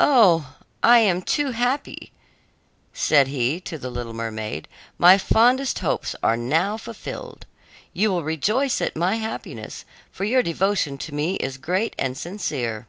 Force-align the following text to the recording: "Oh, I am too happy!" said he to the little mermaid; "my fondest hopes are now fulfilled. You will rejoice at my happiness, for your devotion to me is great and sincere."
"Oh, 0.00 0.56
I 0.82 0.98
am 0.98 1.22
too 1.22 1.52
happy!" 1.52 2.10
said 2.92 3.28
he 3.28 3.60
to 3.60 3.78
the 3.78 3.90
little 3.90 4.12
mermaid; 4.12 4.66
"my 4.98 5.18
fondest 5.18 5.78
hopes 5.78 6.16
are 6.20 6.36
now 6.36 6.76
fulfilled. 6.76 7.46
You 7.92 8.10
will 8.10 8.24
rejoice 8.24 8.80
at 8.80 8.96
my 8.96 9.14
happiness, 9.18 9.84
for 10.10 10.24
your 10.24 10.42
devotion 10.42 10.98
to 10.98 11.14
me 11.14 11.36
is 11.36 11.58
great 11.58 11.94
and 11.96 12.18
sincere." 12.18 12.88